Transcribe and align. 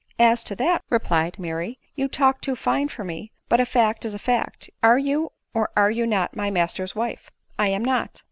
>" 0.11 0.13
As 0.33 0.43
to 0.45 0.55
that," 0.55 0.81
replied 0.89 1.37
Mary," 1.37 1.77
you 1.95 2.07
talk 2.07 2.41
too 2.41 2.55
fine 2.55 2.87
for 2.89 3.03
me; 3.03 3.31
but 3.49 3.59
a 3.59 3.67
fact 3.67 4.03
is 4.03 4.15
a 4.15 4.17
fact— 4.17 4.67
are 4.81 4.97
you 4.97 5.31
or 5.53 5.69
are 5.77 5.91
you 5.91 6.07
not 6.07 6.35
my 6.35 6.49
master's 6.49 6.95
wife 6.95 7.29
?"%" 7.47 7.59
I 7.59 7.67
am 7.67 7.85
not." 7.85 8.19